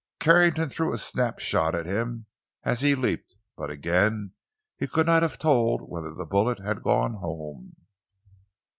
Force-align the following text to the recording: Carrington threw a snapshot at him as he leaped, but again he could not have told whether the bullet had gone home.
Carrington 0.19 0.67
threw 0.67 0.93
a 0.93 0.97
snapshot 0.97 1.75
at 1.75 1.85
him 1.85 2.25
as 2.63 2.81
he 2.81 2.95
leaped, 2.95 3.35
but 3.55 3.69
again 3.69 4.33
he 4.75 4.87
could 4.87 5.05
not 5.05 5.21
have 5.21 5.37
told 5.37 5.83
whether 5.91 6.11
the 6.11 6.25
bullet 6.25 6.57
had 6.57 6.81
gone 6.81 7.13
home. 7.13 7.75